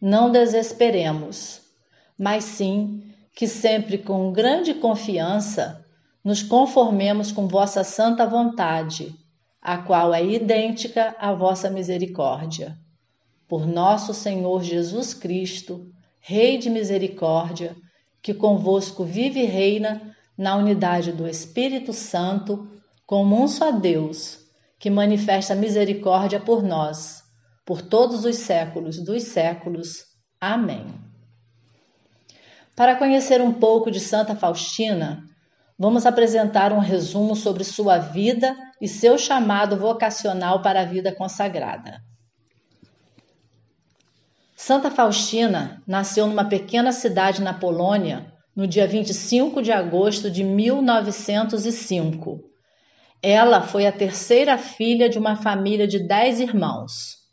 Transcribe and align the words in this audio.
não 0.00 0.30
desesperemos, 0.30 1.62
mas 2.18 2.44
sim 2.44 3.02
que 3.34 3.46
sempre 3.46 3.98
com 3.98 4.32
grande 4.32 4.74
confiança 4.74 5.84
nos 6.22 6.42
conformemos 6.42 7.32
com 7.32 7.46
vossa 7.46 7.84
santa 7.84 8.26
vontade, 8.26 9.14
a 9.60 9.78
qual 9.78 10.12
é 10.12 10.24
idêntica 10.24 11.14
à 11.18 11.32
vossa 11.32 11.70
misericórdia. 11.70 12.76
Por 13.48 13.66
nosso 13.66 14.12
Senhor 14.12 14.62
Jesus 14.62 15.14
Cristo, 15.14 15.90
Rei 16.18 16.58
de 16.58 16.68
misericórdia, 16.68 17.76
que 18.20 18.34
convosco 18.34 19.04
vive 19.04 19.40
e 19.40 19.46
reina 19.46 20.16
na 20.36 20.56
unidade 20.56 21.12
do 21.12 21.28
Espírito 21.28 21.92
Santo, 21.92 22.68
como 23.06 23.40
um 23.40 23.46
só 23.46 23.70
Deus, 23.70 24.40
que 24.76 24.90
manifesta 24.90 25.54
misericórdia 25.54 26.40
por 26.40 26.64
nós 26.64 27.15
por 27.66 27.82
todos 27.82 28.24
os 28.24 28.36
séculos 28.36 29.02
dos 29.02 29.24
séculos. 29.24 30.04
Amém. 30.40 30.86
Para 32.76 32.94
conhecer 32.94 33.42
um 33.42 33.52
pouco 33.52 33.90
de 33.90 33.98
Santa 33.98 34.36
Faustina, 34.36 35.24
vamos 35.76 36.06
apresentar 36.06 36.72
um 36.72 36.78
resumo 36.78 37.34
sobre 37.34 37.64
sua 37.64 37.98
vida 37.98 38.56
e 38.80 38.86
seu 38.86 39.18
chamado 39.18 39.76
vocacional 39.76 40.62
para 40.62 40.82
a 40.82 40.84
vida 40.84 41.12
consagrada. 41.12 42.00
Santa 44.54 44.90
Faustina 44.90 45.82
nasceu 45.86 46.26
numa 46.26 46.48
pequena 46.48 46.92
cidade 46.92 47.42
na 47.42 47.52
Polônia 47.52 48.32
no 48.54 48.66
dia 48.66 48.86
25 48.86 49.60
de 49.60 49.72
agosto 49.72 50.30
de 50.30 50.44
1905. 50.44 52.40
Ela 53.22 53.60
foi 53.60 53.86
a 53.86 53.92
terceira 53.92 54.56
filha 54.56 55.08
de 55.08 55.18
uma 55.18 55.34
família 55.36 55.86
de 55.86 56.06
dez 56.06 56.38
irmãos. 56.38 57.25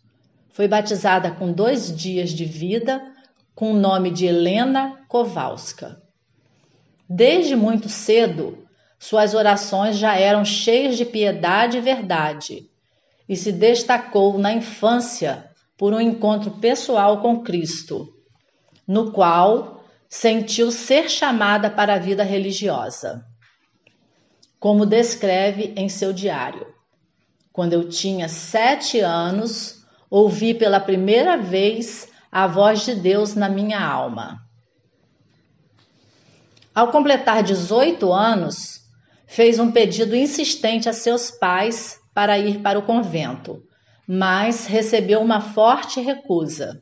Foi 0.54 0.68
batizada 0.68 1.32
com 1.32 1.52
dois 1.52 1.94
dias 1.94 2.30
de 2.30 2.46
vida, 2.46 3.02
com 3.56 3.72
o 3.72 3.76
nome 3.76 4.12
de 4.12 4.28
Helena 4.28 5.04
Kowalska. 5.08 6.00
Desde 7.10 7.56
muito 7.56 7.90
cedo, 7.90 8.68
suas 9.00 9.34
orações 9.34 9.98
já 9.98 10.16
eram 10.16 10.46
cheias 10.46 10.96
de 10.96 11.06
piedade 11.06 11.80
e 11.80 11.82
verdade, 11.82 12.70
e 13.28 13.36
se 13.36 13.52
destacou 13.52 14.38
na 14.38 14.54
infância 14.54 15.50
por 15.76 15.92
um 15.92 16.00
encontro 16.00 16.52
pessoal 16.52 17.20
com 17.20 17.42
Cristo, 17.42 18.08
no 18.88 19.12
qual 19.12 19.84
sentiu 20.08 20.72
ser 20.72 21.10
chamada 21.10 21.68
para 21.68 21.96
a 21.96 22.00
vida 22.00 22.24
religiosa. 22.24 23.26
Como 24.60 24.86
descreve 24.86 25.74
em 25.76 25.90
seu 25.90 26.14
diário: 26.14 26.68
Quando 27.52 27.74
eu 27.74 27.90
tinha 27.90 28.30
sete 28.30 29.00
anos, 29.00 29.83
ouvi 30.16 30.54
pela 30.54 30.80
primeira 30.80 31.36
vez 31.38 32.08
a 32.32 32.46
voz 32.46 32.86
de 32.86 32.94
Deus 32.94 33.34
na 33.34 33.50
minha 33.50 33.84
alma. 33.84 34.38
Ao 36.72 36.92
completar 36.92 37.42
18 37.42 38.14
anos, 38.14 38.82
fez 39.26 39.58
um 39.58 39.72
pedido 39.72 40.16
insistente 40.16 40.88
a 40.88 40.94
seus 40.94 41.32
pais 41.32 42.00
para 42.14 42.38
ir 42.38 42.60
para 42.60 42.78
o 42.78 42.84
convento, 42.84 43.64
mas 44.08 44.68
recebeu 44.68 45.20
uma 45.20 45.42
forte 45.42 46.00
recusa. 46.00 46.80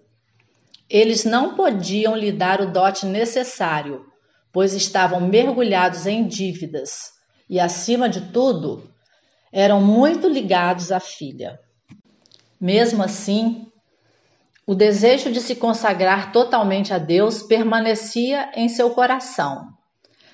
Eles 0.89 1.23
não 1.23 1.55
podiam 1.55 2.17
lhe 2.17 2.33
dar 2.33 2.59
o 2.59 2.69
dote 2.69 3.05
necessário, 3.05 4.07
pois 4.51 4.73
estavam 4.73 5.21
mergulhados 5.21 6.05
em 6.05 6.27
dívidas 6.27 7.13
e, 7.49 7.61
acima 7.61 8.09
de 8.09 8.19
tudo, 8.33 8.91
eram 9.53 9.79
muito 9.79 10.27
ligados 10.27 10.91
à 10.91 10.99
filha. 10.99 11.57
Mesmo 12.61 13.01
assim, 13.01 13.65
o 14.67 14.75
desejo 14.75 15.31
de 15.31 15.41
se 15.41 15.55
consagrar 15.55 16.31
totalmente 16.31 16.93
a 16.93 16.99
Deus 16.99 17.41
permanecia 17.41 18.51
em 18.55 18.69
seu 18.69 18.91
coração. 18.91 19.67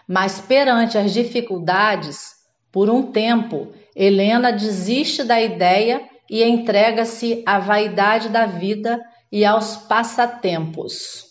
Mas 0.06 0.42
perante 0.42 0.98
as 0.98 1.14
dificuldades, 1.14 2.36
por 2.70 2.90
um 2.90 3.14
tempo, 3.14 3.72
Helena 3.96 4.52
desiste 4.52 5.24
da 5.24 5.42
ideia 5.42 6.02
e 6.30 6.44
entrega-se 6.44 7.44
à 7.46 7.60
vaidade 7.60 8.28
da 8.28 8.46
vida 8.46 9.02
e 9.32 9.46
aos 9.46 9.78
passatempos. 9.78 11.26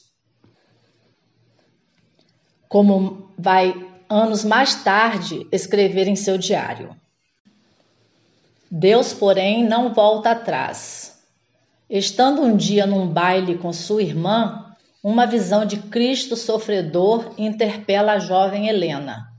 Como 2.68 3.34
vai 3.38 3.74
anos 4.08 4.44
mais 4.44 4.82
tarde 4.82 5.46
escrever 5.52 6.08
em 6.08 6.16
seu 6.16 6.38
diário. 6.38 6.96
Deus, 8.70 9.12
porém, 9.12 9.64
não 9.64 9.94
volta 9.94 10.30
atrás. 10.32 11.22
Estando 11.88 12.42
um 12.42 12.56
dia 12.56 12.84
num 12.84 13.06
baile 13.06 13.56
com 13.58 13.72
sua 13.72 14.02
irmã, 14.02 14.74
uma 15.02 15.24
visão 15.24 15.64
de 15.64 15.76
Cristo 15.76 16.34
sofredor 16.34 17.32
interpela 17.38 18.14
a 18.14 18.18
jovem 18.18 18.68
Helena. 18.68 19.32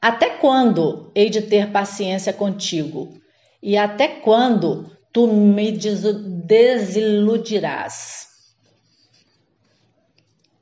Até 0.00 0.30
quando 0.30 1.10
hei 1.14 1.30
de 1.30 1.40
ter 1.40 1.72
paciência 1.72 2.34
contigo? 2.34 3.18
E 3.62 3.78
até 3.78 4.08
quando 4.08 4.90
tu 5.10 5.26
me 5.26 5.72
desiludirás? 5.72 8.26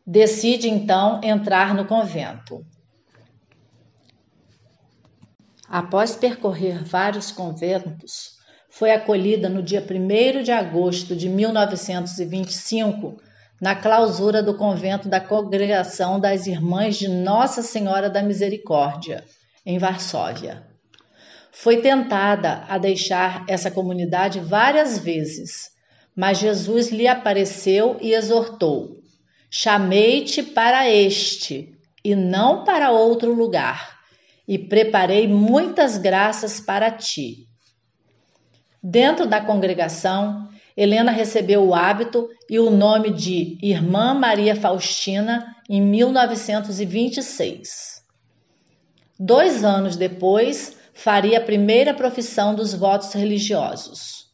Decide 0.06 0.68
então 0.68 1.20
entrar 1.22 1.74
no 1.74 1.84
convento. 1.84 2.64
Após 5.68 6.14
percorrer 6.14 6.84
vários 6.84 7.32
conventos, 7.32 8.34
foi 8.68 8.90
acolhida 8.90 9.48
no 9.48 9.62
dia 9.62 9.80
1 9.82 10.42
de 10.42 10.52
agosto 10.52 11.16
de 11.16 11.28
1925 11.28 13.16
na 13.60 13.74
clausura 13.74 14.42
do 14.42 14.56
convento 14.56 15.08
da 15.08 15.20
Congregação 15.20 16.20
das 16.20 16.46
Irmãs 16.46 16.96
de 16.96 17.08
Nossa 17.08 17.62
Senhora 17.62 18.10
da 18.10 18.22
Misericórdia, 18.22 19.24
em 19.64 19.78
Varsóvia. 19.78 20.66
Foi 21.50 21.80
tentada 21.80 22.64
a 22.68 22.76
deixar 22.76 23.44
essa 23.48 23.70
comunidade 23.70 24.40
várias 24.40 24.98
vezes, 24.98 25.70
mas 26.14 26.38
Jesus 26.38 26.90
lhe 26.90 27.08
apareceu 27.08 27.96
e 28.02 28.12
exortou: 28.12 28.98
Chamei-te 29.48 30.42
para 30.42 30.90
este 30.90 31.74
e 32.04 32.14
não 32.14 32.64
para 32.64 32.90
outro 32.90 33.32
lugar 33.32 33.93
e 34.46 34.58
preparei 34.58 35.26
muitas 35.26 35.96
graças 35.96 36.60
para 36.60 36.90
ti. 36.90 37.48
Dentro 38.82 39.26
da 39.26 39.40
congregação, 39.40 40.50
Helena 40.76 41.10
recebeu 41.10 41.66
o 41.66 41.74
hábito 41.74 42.28
e 42.50 42.58
o 42.58 42.70
nome 42.70 43.10
de 43.10 43.56
Irmã 43.62 44.12
Maria 44.12 44.54
Faustina 44.54 45.56
em 45.68 45.80
1926. 45.80 48.04
Dois 49.18 49.64
anos 49.64 49.96
depois, 49.96 50.76
faria 50.92 51.38
a 51.38 51.44
primeira 51.44 51.94
profissão 51.94 52.54
dos 52.54 52.74
votos 52.74 53.14
religiosos. 53.14 54.26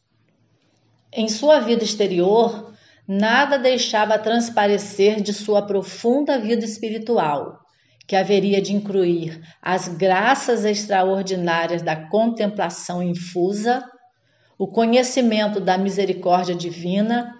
Em 1.13 1.29
sua 1.29 1.59
vida 1.59 1.83
exterior, 1.83 2.73
nada 3.07 3.57
deixava 3.57 4.17
transparecer 4.17 5.21
de 5.21 5.33
sua 5.33 5.61
profunda 5.61 6.39
vida 6.39 6.65
espiritual 6.65 7.60
que 8.07 8.15
haveria 8.15 8.61
de 8.61 8.73
incluir 8.73 9.41
as 9.61 9.87
graças 9.87 10.65
extraordinárias 10.65 11.81
da 11.81 11.95
contemplação 11.95 13.01
infusa, 13.01 13.83
o 14.57 14.67
conhecimento 14.67 15.59
da 15.59 15.77
misericórdia 15.77 16.53
divina, 16.53 17.35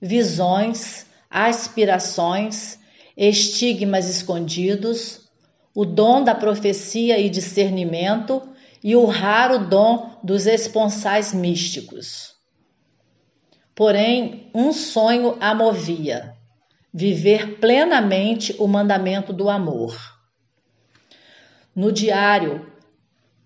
visões, 0.00 1.06
aspirações, 1.30 2.78
estigmas 3.16 4.08
escondidos, 4.08 5.28
o 5.74 5.84
dom 5.84 6.22
da 6.22 6.34
profecia 6.34 7.18
e 7.18 7.30
discernimento 7.30 8.42
e 8.82 8.96
o 8.96 9.06
raro 9.06 9.66
dom 9.66 10.18
dos 10.22 10.46
esponsais 10.46 11.32
místicos. 11.32 12.34
Porém, 13.74 14.50
um 14.54 14.72
sonho 14.72 15.36
a 15.40 15.54
movia: 15.54 16.36
viver 16.92 17.58
plenamente 17.58 18.54
o 18.58 18.68
mandamento 18.68 19.32
do 19.32 19.48
amor. 19.48 19.96
No 21.74 21.90
diário 21.90 22.70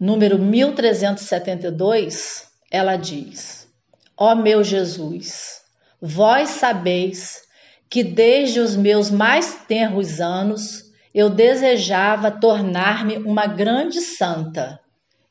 número 0.00 0.36
1372, 0.38 2.48
ela 2.70 2.96
diz: 2.96 3.68
Ó 4.16 4.32
oh 4.32 4.34
meu 4.34 4.64
Jesus, 4.64 5.60
vós 6.00 6.48
sabeis 6.50 7.42
que 7.88 8.02
desde 8.02 8.58
os 8.58 8.74
meus 8.74 9.08
mais 9.10 9.64
tenros 9.68 10.20
anos 10.20 10.86
eu 11.14 11.30
desejava 11.30 12.30
tornar-me 12.30 13.18
uma 13.18 13.46
grande 13.46 14.00
santa, 14.00 14.80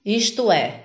isto 0.04 0.52
é, 0.52 0.84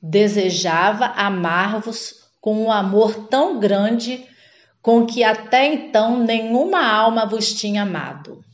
desejava 0.00 1.04
amar-vos 1.06 2.14
com 2.40 2.64
um 2.64 2.72
amor 2.72 3.28
tão 3.28 3.60
grande 3.60 4.26
com 4.82 5.06
que 5.06 5.22
até 5.22 5.72
então 5.72 6.18
nenhuma 6.18 6.84
alma 6.84 7.24
vos 7.24 7.54
tinha 7.54 7.82
amado. 7.82 8.44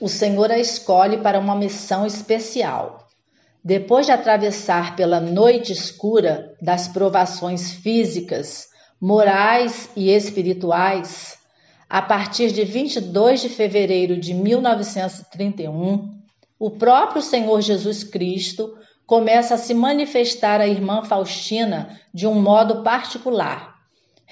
O 0.00 0.08
Senhor 0.08 0.50
a 0.50 0.58
escolhe 0.58 1.18
para 1.18 1.38
uma 1.38 1.54
missão 1.54 2.06
especial. 2.06 3.06
Depois 3.62 4.06
de 4.06 4.12
atravessar 4.12 4.96
pela 4.96 5.20
noite 5.20 5.70
escura 5.70 6.56
das 6.62 6.88
provações 6.88 7.72
físicas, 7.72 8.68
morais 8.98 9.90
e 9.94 10.08
espirituais, 10.10 11.38
a 11.88 12.00
partir 12.00 12.50
de 12.50 12.64
22 12.64 13.42
de 13.42 13.48
fevereiro 13.50 14.18
de 14.18 14.32
1931, 14.32 16.18
o 16.58 16.70
próprio 16.70 17.20
Senhor 17.20 17.60
Jesus 17.60 18.02
Cristo 18.02 18.74
começa 19.06 19.54
a 19.54 19.58
se 19.58 19.74
manifestar 19.74 20.60
à 20.60 20.66
irmã 20.66 21.02
Faustina 21.02 22.00
de 22.14 22.26
um 22.26 22.40
modo 22.40 22.82
particular, 22.82 23.79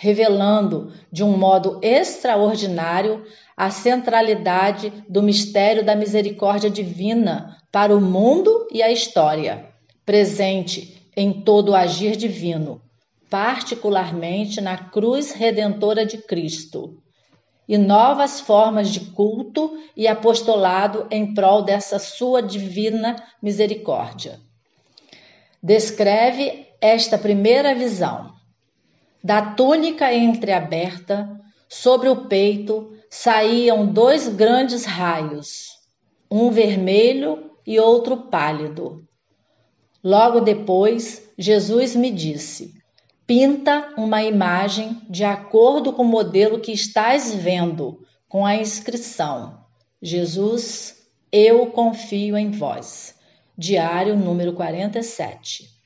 revelando 0.00 0.92
de 1.10 1.24
um 1.24 1.36
modo 1.36 1.80
extraordinário 1.82 3.24
a 3.56 3.68
centralidade 3.68 4.92
do 5.08 5.20
mistério 5.20 5.84
da 5.84 5.96
misericórdia 5.96 6.70
divina 6.70 7.58
para 7.72 7.92
o 7.92 8.00
mundo 8.00 8.68
e 8.70 8.80
a 8.80 8.92
história, 8.92 9.68
presente 10.06 11.02
em 11.16 11.42
todo 11.42 11.70
o 11.70 11.74
agir 11.74 12.14
divino, 12.14 12.80
particularmente 13.28 14.60
na 14.60 14.78
cruz 14.78 15.32
redentora 15.32 16.06
de 16.06 16.18
Cristo, 16.18 17.02
e 17.68 17.76
novas 17.76 18.40
formas 18.40 18.90
de 18.90 19.00
culto 19.00 19.82
e 19.96 20.06
apostolado 20.06 21.08
em 21.10 21.34
prol 21.34 21.62
dessa 21.62 21.98
sua 21.98 22.40
divina 22.40 23.16
misericórdia. 23.42 24.38
Descreve 25.60 26.68
esta 26.80 27.18
primeira 27.18 27.74
visão. 27.74 28.37
Da 29.22 29.42
túnica 29.54 30.12
entreaberta, 30.12 31.28
sobre 31.68 32.08
o 32.08 32.28
peito, 32.28 32.92
saíam 33.10 33.86
dois 33.86 34.28
grandes 34.28 34.84
raios, 34.84 35.68
um 36.30 36.50
vermelho 36.50 37.50
e 37.66 37.78
outro 37.78 38.16
pálido. 38.16 39.06
Logo 40.02 40.40
depois, 40.40 41.30
Jesus 41.36 41.94
me 41.94 42.10
disse: 42.10 42.72
Pinta 43.26 43.92
uma 43.96 44.22
imagem 44.22 45.02
de 45.10 45.24
acordo 45.24 45.92
com 45.92 46.02
o 46.02 46.08
modelo 46.08 46.60
que 46.60 46.72
estás 46.72 47.34
vendo, 47.34 48.06
com 48.28 48.46
a 48.46 48.56
inscrição: 48.56 49.64
Jesus, 50.00 50.96
eu 51.30 51.66
confio 51.66 52.36
em 52.36 52.50
vós. 52.50 53.14
Diário 53.56 54.16
número 54.16 54.52
47. 54.54 55.77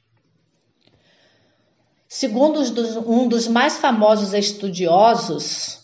Segundo 2.15 2.61
um 3.07 3.27
dos 3.27 3.49
mais 3.49 3.79
famosos 3.79 4.35
estudiosos 4.35 5.79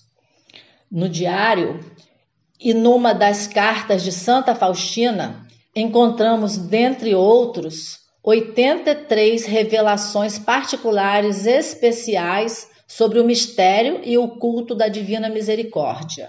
no 0.92 1.08
diário 1.08 1.80
e 2.60 2.74
numa 2.74 3.14
das 3.14 3.46
cartas 3.46 4.02
de 4.02 4.12
Santa 4.12 4.54
Faustina, 4.54 5.46
encontramos, 5.74 6.58
dentre 6.58 7.14
outros, 7.14 8.00
83 8.22 9.46
revelações 9.46 10.38
particulares 10.38 11.46
especiais 11.46 12.68
sobre 12.86 13.18
o 13.20 13.24
mistério 13.24 14.02
e 14.04 14.18
o 14.18 14.28
culto 14.28 14.74
da 14.74 14.86
Divina 14.86 15.30
Misericórdia. 15.30 16.28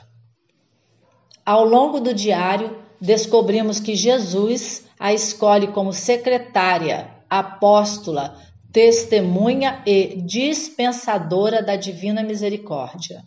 Ao 1.46 1.66
longo 1.66 2.00
do 2.00 2.14
diário, 2.14 2.80
descobrimos 3.02 3.82
que 3.82 3.96
Jesus 3.96 4.86
a 4.98 5.14
escolhe 5.14 5.68
como 5.68 5.92
secretária, 5.92 7.20
apóstola, 7.30 8.48
testemunha 8.72 9.82
e 9.86 10.22
dispensadora 10.22 11.62
da 11.62 11.76
Divina 11.76 12.22
Misericórdia. 12.24 13.24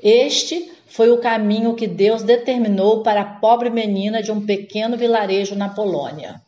Este 0.00 0.72
foi 0.86 1.10
o 1.10 1.20
caminho 1.20 1.74
que 1.74 1.86
Deus 1.86 2.22
determinou 2.22 3.02
para 3.02 3.20
a 3.20 3.34
pobre 3.38 3.68
menina 3.68 4.22
de 4.22 4.32
um 4.32 4.44
pequeno 4.44 4.96
vilarejo 4.96 5.54
na 5.54 5.68
Polônia, 5.68 6.40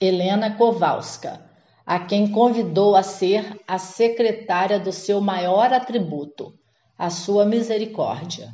Helena 0.00 0.54
Kowalska, 0.56 1.48
a 1.86 1.98
quem 1.98 2.30
convidou 2.30 2.94
a 2.94 3.02
ser 3.02 3.58
a 3.66 3.78
secretária 3.78 4.78
do 4.78 4.92
seu 4.92 5.20
maior 5.20 5.72
atributo, 5.72 6.52
a 6.98 7.08
sua 7.08 7.44
misericórdia. 7.44 8.52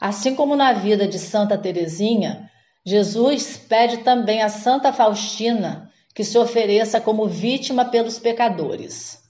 Assim 0.00 0.34
como 0.34 0.56
na 0.56 0.72
vida 0.72 1.06
de 1.06 1.18
Santa 1.18 1.58
Teresinha, 1.58 2.50
Jesus 2.84 3.56
pede 3.56 3.98
também 3.98 4.42
a 4.42 4.48
Santa 4.48 4.92
Faustina 4.92 5.90
que 6.14 6.22
se 6.22 6.38
ofereça 6.38 7.00
como 7.00 7.26
vítima 7.26 7.86
pelos 7.86 8.18
pecadores. 8.18 9.24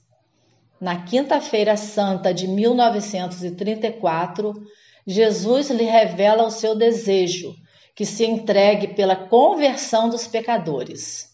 Na 0.79 1.03
Quinta-feira 1.03 1.75
Santa 1.75 2.31
de 2.33 2.47
1934, 2.47 4.53
Jesus 5.07 5.71
lhe 5.71 5.85
revela 5.85 6.45
o 6.45 6.51
seu 6.51 6.75
desejo 6.75 7.55
que 7.95 8.05
se 8.05 8.25
entregue 8.25 8.89
pela 8.89 9.15
conversão 9.15 10.09
dos 10.09 10.27
pecadores. 10.27 11.33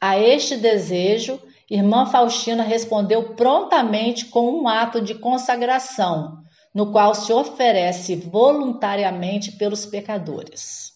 A 0.00 0.18
este 0.18 0.56
desejo, 0.56 1.40
irmã 1.70 2.06
Faustina 2.06 2.64
respondeu 2.64 3.34
prontamente 3.34 4.26
com 4.26 4.50
um 4.50 4.66
ato 4.66 5.00
de 5.00 5.14
consagração, 5.14 6.42
no 6.74 6.90
qual 6.90 7.14
se 7.14 7.32
oferece 7.32 8.16
voluntariamente 8.16 9.52
pelos 9.52 9.86
pecadores. 9.86 10.91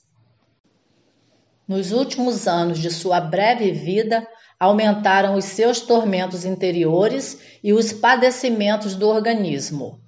Nos 1.66 1.90
últimos 1.90 2.46
anos 2.46 2.78
de 2.78 2.90
sua 2.90 3.20
breve 3.20 3.72
vida, 3.72 4.26
aumentaram 4.58 5.34
os 5.34 5.44
seus 5.44 5.80
tormentos 5.80 6.44
interiores 6.44 7.40
e 7.62 7.72
os 7.72 7.92
padecimentos 7.92 8.94
do 8.94 9.08
organismo. 9.08 10.00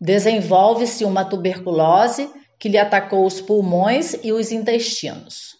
Desenvolve-se 0.00 1.04
uma 1.04 1.24
tuberculose 1.24 2.30
que 2.58 2.68
lhe 2.68 2.78
atacou 2.78 3.26
os 3.26 3.40
pulmões 3.40 4.14
e 4.22 4.32
os 4.32 4.50
intestinos. 4.50 5.56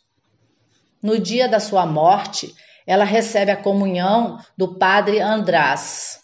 No 1.02 1.18
dia 1.18 1.48
da 1.48 1.60
sua 1.60 1.84
morte, 1.84 2.54
ela 2.86 3.04
recebe 3.04 3.50
a 3.50 3.56
comunhão 3.56 4.38
do 4.56 4.78
padre 4.78 5.20
András, 5.20 6.20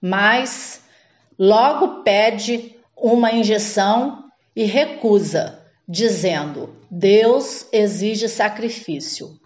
mas 0.00 0.82
logo 1.38 2.02
pede 2.02 2.76
uma 2.96 3.32
injeção 3.32 4.24
e 4.54 4.64
recusa, 4.64 5.65
dizendo: 5.88 6.76
Deus 6.90 7.66
exige 7.72 8.28
sacrifício 8.28 9.40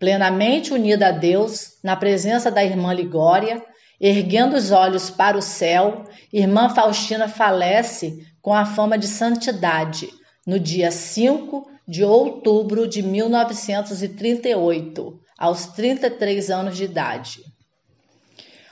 plenamente 0.00 0.72
unida 0.72 1.08
a 1.08 1.12
Deus, 1.12 1.74
na 1.84 1.94
presença 1.94 2.50
da 2.50 2.64
irmã 2.64 2.94
Ligória, 2.94 3.62
erguendo 4.00 4.56
os 4.56 4.70
olhos 4.70 5.10
para 5.10 5.36
o 5.36 5.42
céu, 5.42 6.04
irmã 6.32 6.70
Faustina 6.70 7.28
falece 7.28 8.26
com 8.40 8.54
a 8.54 8.64
fama 8.64 8.96
de 8.96 9.06
santidade 9.06 10.08
no 10.46 10.58
dia 10.58 10.90
5 10.90 11.68
de 11.86 12.02
outubro 12.02 12.88
de 12.88 13.02
1938, 13.02 15.20
aos 15.38 15.66
33 15.66 16.50
anos 16.50 16.78
de 16.78 16.84
idade. 16.84 17.44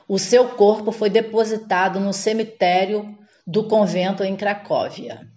O 0.08 0.18
seu 0.18 0.48
corpo 0.48 0.90
foi 0.90 1.10
depositado 1.10 2.00
no 2.00 2.14
cemitério 2.14 3.14
do 3.46 3.68
convento 3.68 4.24
em 4.24 4.34
Cracóvia. 4.34 5.28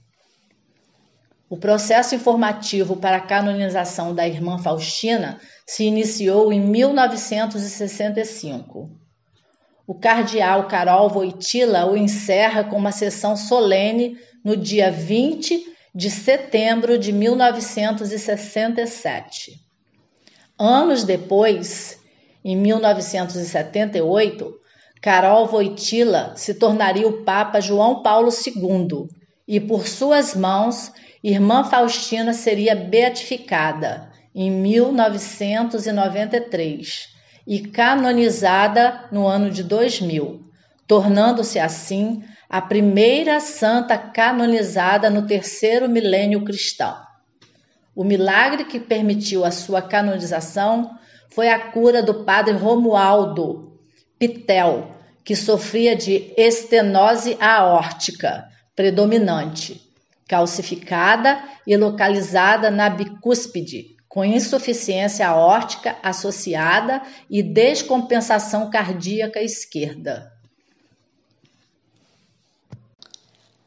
O 1.51 1.57
processo 1.57 2.15
informativo 2.15 2.95
para 2.95 3.17
a 3.17 3.27
canonização 3.27 4.15
da 4.15 4.25
irmã 4.25 4.57
Faustina 4.57 5.37
se 5.67 5.83
iniciou 5.83 6.53
em 6.53 6.61
1965. 6.61 8.89
O 9.85 9.93
cardeal 9.93 10.69
Carol 10.69 11.09
Voitila 11.09 11.91
o 11.91 11.97
encerra 11.97 12.63
com 12.63 12.77
uma 12.77 12.93
sessão 12.93 13.35
solene 13.35 14.17
no 14.45 14.55
dia 14.55 14.89
20 14.89 15.61
de 15.93 16.09
setembro 16.09 16.97
de 16.97 17.11
1967. 17.11 19.59
Anos 20.57 21.03
depois, 21.03 21.99
em 22.45 22.55
1978, 22.55 24.53
Carol 25.01 25.47
Voitila 25.47 26.31
se 26.37 26.53
tornaria 26.53 27.09
o 27.09 27.25
Papa 27.25 27.59
João 27.59 28.01
Paulo 28.01 28.29
II 28.29 29.19
e, 29.51 29.59
por 29.59 29.85
suas 29.85 30.33
mãos, 30.33 30.91
Irmã 31.21 31.65
Faustina 31.65 32.31
seria 32.31 32.73
beatificada 32.73 34.09
em 34.33 34.49
1993 34.49 37.09
e 37.45 37.59
canonizada 37.59 39.09
no 39.11 39.27
ano 39.27 39.51
de 39.51 39.61
2000, 39.61 40.39
tornando-se 40.87 41.59
assim 41.59 42.23
a 42.49 42.61
primeira 42.61 43.41
santa 43.41 43.97
canonizada 43.97 45.09
no 45.09 45.27
terceiro 45.27 45.89
milênio 45.89 46.45
cristão. 46.45 46.95
O 47.93 48.05
milagre 48.05 48.63
que 48.63 48.79
permitiu 48.79 49.43
a 49.43 49.51
sua 49.51 49.81
canonização 49.81 50.91
foi 51.29 51.49
a 51.49 51.59
cura 51.59 52.01
do 52.01 52.23
padre 52.23 52.53
Romualdo 52.53 53.77
Pitel, 54.17 54.95
que 55.25 55.35
sofria 55.35 55.93
de 55.93 56.31
estenose 56.37 57.35
aórtica 57.37 58.49
predominante, 58.75 59.81
calcificada 60.27 61.43
e 61.67 61.75
localizada 61.75 62.71
na 62.71 62.89
bicúspide, 62.89 63.97
com 64.07 64.25
insuficiência 64.25 65.27
aórtica 65.27 65.97
associada 66.03 67.01
e 67.29 67.41
descompensação 67.41 68.69
cardíaca 68.69 69.41
esquerda. 69.41 70.31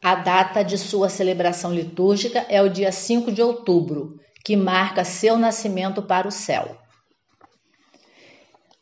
A 0.03 0.13
data 0.13 0.63
de 0.63 0.77
sua 0.77 1.09
celebração 1.09 1.73
litúrgica 1.73 2.45
é 2.47 2.61
o 2.61 2.69
dia 2.69 2.91
5 2.91 3.31
de 3.31 3.41
outubro, 3.41 4.19
que 4.43 4.55
marca 4.55 5.03
seu 5.03 5.35
nascimento 5.35 6.03
para 6.03 6.27
o 6.27 6.31
céu. 6.31 6.77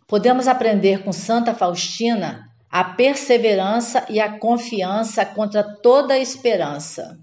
Podemos 0.05 0.49
aprender 0.49 1.01
com 1.01 1.13
Santa 1.13 1.55
Faustina 1.55 2.52
a 2.73 2.83
perseverança 2.83 4.03
e 4.09 4.19
a 4.19 4.39
confiança 4.39 5.23
contra 5.23 5.61
toda 5.61 6.17
esperança. 6.17 7.19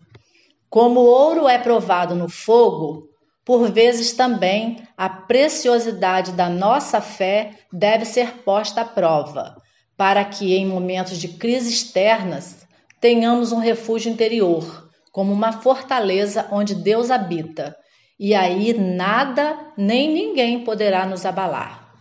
Como 0.69 1.01
o 1.01 1.07
ouro 1.07 1.49
é 1.49 1.59
provado 1.59 2.15
no 2.15 2.29
fogo, 2.29 3.09
por 3.45 3.69
vezes 3.69 4.13
também 4.13 4.81
a 4.97 5.09
preciosidade 5.09 6.31
da 6.31 6.49
nossa 6.49 7.01
fé 7.01 7.51
deve 7.73 8.05
ser 8.05 8.45
posta 8.45 8.83
à 8.83 8.85
prova, 8.85 9.57
para 9.97 10.25
que 10.25 10.55
em 10.55 10.65
momentos 10.65 11.19
de 11.19 11.27
crise 11.27 11.71
externas 11.71 12.65
tenhamos 13.01 13.51
um 13.51 13.59
refúgio 13.59 14.13
interior, 14.13 14.89
como 15.11 15.33
uma 15.33 15.51
fortaleza 15.51 16.47
onde 16.53 16.77
Deus 16.77 17.11
habita, 17.11 17.75
e 18.17 18.37
aí 18.37 18.73
nada 18.73 19.59
nem 19.77 20.15
ninguém 20.15 20.63
poderá 20.63 21.05
nos 21.07 21.27
abalar. 21.27 21.93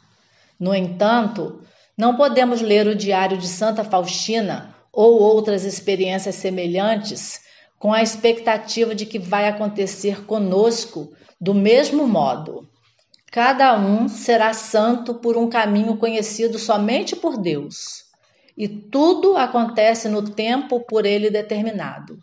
No 0.59 0.75
entanto, 0.75 1.63
não 1.99 2.15
podemos 2.15 2.61
ler 2.61 2.87
o 2.87 2.95
Diário 2.95 3.37
de 3.37 3.45
Santa 3.49 3.83
Faustina 3.83 4.73
ou 4.89 5.19
outras 5.19 5.65
experiências 5.65 6.35
semelhantes 6.35 7.41
com 7.77 7.91
a 7.91 8.01
expectativa 8.01 8.95
de 8.95 9.05
que 9.05 9.19
vai 9.19 9.49
acontecer 9.49 10.23
conosco 10.23 11.11
do 11.41 11.53
mesmo 11.53 12.07
modo. 12.07 12.65
Cada 13.29 13.77
um 13.77 14.07
será 14.07 14.53
santo 14.53 15.15
por 15.15 15.35
um 15.35 15.49
caminho 15.49 15.97
conhecido 15.97 16.57
somente 16.57 17.17
por 17.17 17.35
Deus 17.35 18.05
e 18.57 18.69
tudo 18.69 19.35
acontece 19.35 20.07
no 20.07 20.21
tempo 20.21 20.79
por 20.79 21.05
ele 21.05 21.29
determinado. 21.29 22.17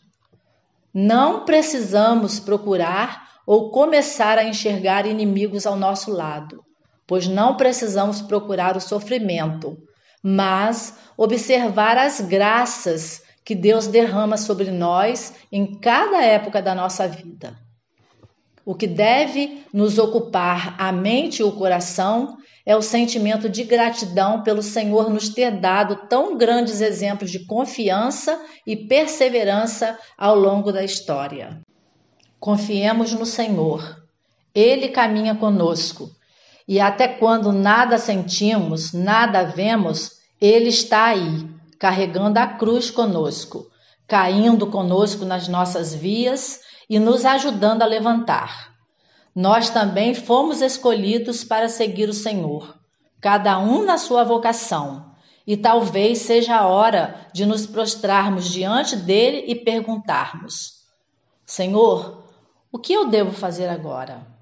Não 0.92 1.44
precisamos 1.44 2.40
procurar 2.40 3.28
ou 3.46 3.70
começar 3.70 4.38
a 4.38 4.44
enxergar 4.44 5.04
inimigos 5.06 5.66
ao 5.66 5.76
nosso 5.76 6.10
lado, 6.10 6.64
pois 7.06 7.26
não 7.26 7.56
precisamos 7.56 8.20
procurar 8.20 8.76
o 8.76 8.80
sofrimento, 8.80 9.76
mas 10.22 10.98
observar 11.16 11.96
as 11.96 12.20
graças 12.20 13.22
que 13.44 13.54
Deus 13.54 13.86
derrama 13.86 14.36
sobre 14.36 14.70
nós 14.70 15.34
em 15.52 15.78
cada 15.78 16.22
época 16.22 16.60
da 16.60 16.74
nossa 16.74 17.06
vida. 17.06 17.56
O 18.64 18.74
que 18.74 18.88
deve 18.88 19.64
nos 19.72 19.96
ocupar 19.96 20.74
a 20.76 20.90
mente 20.90 21.38
e 21.38 21.44
o 21.44 21.52
coração 21.52 22.36
é 22.66 22.74
o 22.74 22.82
sentimento 22.82 23.48
de 23.48 23.62
gratidão 23.62 24.42
pelo 24.42 24.60
Senhor 24.60 25.08
nos 25.08 25.28
ter 25.28 25.52
dado 25.60 26.08
tão 26.08 26.36
grandes 26.36 26.80
exemplos 26.80 27.30
de 27.30 27.46
confiança 27.46 28.36
e 28.66 28.74
perseverança 28.74 29.96
ao 30.18 30.34
longo 30.34 30.72
da 30.72 30.82
história. 30.82 31.60
Confiemos 32.40 33.12
no 33.12 33.24
Senhor. 33.24 34.04
Ele 34.52 34.88
caminha 34.88 35.36
conosco. 35.36 36.10
E 36.68 36.80
até 36.80 37.06
quando 37.06 37.52
nada 37.52 37.96
sentimos, 37.96 38.92
nada 38.92 39.44
vemos, 39.44 40.20
ele 40.40 40.68
está 40.68 41.06
aí, 41.06 41.48
carregando 41.78 42.38
a 42.38 42.46
cruz 42.46 42.90
conosco, 42.90 43.70
caindo 44.06 44.66
conosco 44.66 45.24
nas 45.24 45.46
nossas 45.46 45.94
vias 45.94 46.60
e 46.90 46.98
nos 46.98 47.24
ajudando 47.24 47.82
a 47.82 47.86
levantar. 47.86 48.74
Nós 49.34 49.70
também 49.70 50.14
fomos 50.14 50.60
escolhidos 50.60 51.44
para 51.44 51.68
seguir 51.68 52.08
o 52.08 52.14
Senhor, 52.14 52.76
cada 53.20 53.58
um 53.58 53.84
na 53.84 53.98
sua 53.98 54.24
vocação, 54.24 55.12
e 55.46 55.56
talvez 55.56 56.18
seja 56.18 56.56
a 56.56 56.66
hora 56.66 57.28
de 57.32 57.46
nos 57.46 57.66
prostrarmos 57.66 58.50
diante 58.50 58.96
dele 58.96 59.44
e 59.46 59.54
perguntarmos: 59.54 60.84
Senhor, 61.44 62.24
o 62.72 62.78
que 62.78 62.92
eu 62.92 63.08
devo 63.08 63.30
fazer 63.30 63.68
agora? 63.68 64.35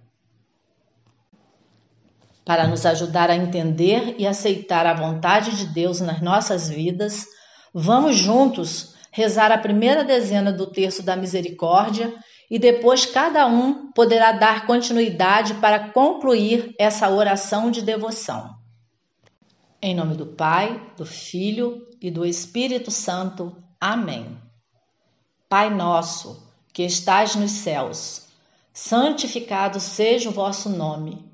Para 2.45 2.67
nos 2.67 2.85
ajudar 2.85 3.31
a 3.31 3.37
entender 3.37 4.17
e 4.19 4.27
aceitar 4.27 4.87
a 4.87 4.93
vontade 4.95 5.57
de 5.57 5.67
Deus 5.67 6.01
nas 6.01 6.21
nossas 6.21 6.69
vidas, 6.69 7.27
vamos 7.73 8.17
juntos 8.17 8.95
rezar 9.11 9.51
a 9.51 9.59
primeira 9.59 10.05
dezena 10.05 10.53
do 10.53 10.67
terço 10.67 11.03
da 11.03 11.17
misericórdia 11.17 12.13
e 12.51 12.59
depois 12.59 13.07
cada 13.07 13.47
um 13.47 13.91
poderá 13.93 14.33
dar 14.33 14.67
continuidade 14.67 15.55
para 15.55 15.91
concluir 15.91 16.75
essa 16.79 17.09
oração 17.09 17.71
de 17.71 17.81
devoção. 17.81 18.55
Em 19.81 19.95
nome 19.95 20.15
do 20.15 20.27
Pai, 20.27 20.93
do 20.97 21.07
Filho 21.07 21.87
e 22.01 22.11
do 22.11 22.27
Espírito 22.27 22.91
Santo. 22.91 23.57
Amém. 23.81 24.39
Pai 25.49 25.71
nosso, 25.71 26.53
que 26.73 26.83
estais 26.83 27.37
nos 27.37 27.53
céus, 27.53 28.27
santificado 28.73 29.79
seja 29.79 30.29
o 30.29 30.33
vosso 30.33 30.69
nome. 30.69 31.34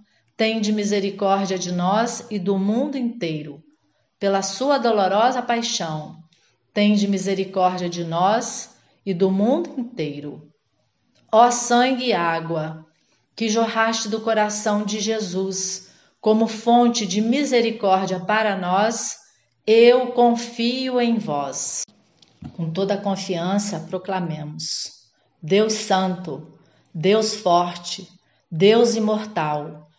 tende 0.41 0.73
misericórdia 0.73 1.55
de 1.55 1.71
nós 1.71 2.25
e 2.31 2.39
do 2.39 2.57
mundo 2.57 2.97
inteiro. 2.97 3.61
Pela 4.19 4.41
sua 4.41 4.79
dolorosa 4.79 5.39
paixão, 5.39 6.17
tende 6.73 7.07
misericórdia 7.07 7.87
de 7.87 8.03
nós 8.03 8.75
e 9.05 9.13
do 9.13 9.29
mundo 9.29 9.69
inteiro. 9.79 10.51
Ó 11.31 11.51
sangue 11.51 12.05
e 12.05 12.13
água, 12.13 12.83
que 13.35 13.49
jorraste 13.49 14.09
do 14.09 14.19
coração 14.19 14.83
de 14.83 14.99
Jesus 14.99 15.91
como 16.19 16.47
fonte 16.47 17.05
de 17.05 17.21
misericórdia 17.21 18.19
para 18.19 18.57
nós, 18.57 19.17
eu 19.67 20.07
confio 20.07 20.99
em 20.99 21.19
vós. 21.19 21.83
Com 22.53 22.71
toda 22.71 22.95
a 22.95 23.01
confiança, 23.01 23.81
proclamemos: 23.81 24.89
Deus 25.39 25.73
Santo, 25.73 26.57
Deus 26.91 27.35
Forte, 27.35 28.09
Deus 28.49 28.95
Imortal, 28.95 29.90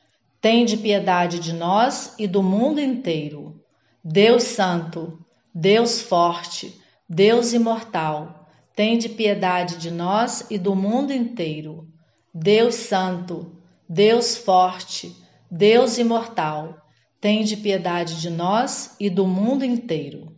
de 0.66 0.76
piedade 0.76 1.38
de 1.38 1.52
nós 1.52 2.14
e 2.18 2.26
do 2.26 2.42
mundo 2.42 2.80
inteiro. 2.80 3.60
Deus 4.04 4.42
Santo, 4.42 5.18
Deus 5.54 6.00
Forte, 6.00 6.78
Deus 7.08 7.52
Imortal, 7.52 8.42
Tende 8.74 9.10
piedade 9.10 9.76
de 9.76 9.90
nós 9.90 10.46
e 10.50 10.56
do 10.56 10.74
mundo 10.74 11.12
inteiro. 11.12 11.86
Deus 12.32 12.74
Santo, 12.74 13.60
Deus 13.86 14.34
Forte, 14.34 15.14
Deus 15.50 15.98
Imortal, 15.98 16.78
tende 17.20 17.54
piedade 17.58 18.18
de 18.18 18.30
nós 18.30 18.96
e 18.98 19.10
do 19.10 19.26
mundo 19.26 19.62
inteiro. 19.62 20.34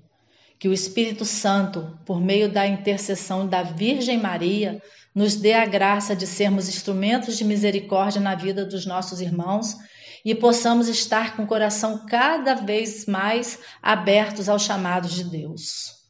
Que 0.58 0.66
o 0.66 0.72
Espírito 0.72 1.24
Santo, 1.24 1.96
por 2.04 2.20
meio 2.20 2.50
da 2.50 2.66
intercessão 2.66 3.46
da 3.46 3.62
Virgem 3.62 4.18
Maria, 4.18 4.82
nos 5.14 5.36
dê 5.36 5.52
a 5.52 5.64
graça 5.64 6.16
de 6.16 6.26
sermos 6.26 6.68
instrumentos 6.68 7.36
de 7.38 7.44
misericórdia 7.44 8.20
na 8.20 8.34
vida 8.34 8.64
dos 8.64 8.84
nossos 8.84 9.20
irmãos 9.20 9.76
e 10.24 10.34
possamos 10.34 10.88
estar 10.88 11.36
com 11.36 11.42
o 11.42 11.46
coração 11.46 12.06
cada 12.06 12.54
vez 12.54 13.06
mais 13.06 13.58
abertos 13.82 14.48
aos 14.48 14.62
chamados 14.62 15.12
de 15.12 15.24
Deus. 15.24 16.02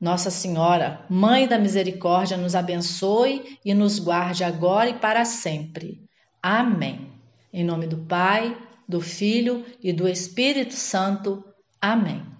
Nossa 0.00 0.30
Senhora, 0.30 1.04
Mãe 1.10 1.46
da 1.48 1.58
Misericórdia, 1.58 2.36
nos 2.36 2.54
abençoe 2.54 3.58
e 3.64 3.74
nos 3.74 3.98
guarde 3.98 4.44
agora 4.44 4.90
e 4.90 4.94
para 4.94 5.24
sempre. 5.24 6.00
Amém. 6.40 7.12
Em 7.52 7.64
nome 7.64 7.86
do 7.86 7.98
Pai, 7.98 8.56
do 8.88 9.00
Filho 9.00 9.66
e 9.82 9.92
do 9.92 10.08
Espírito 10.08 10.74
Santo. 10.74 11.44
Amém. 11.80 12.37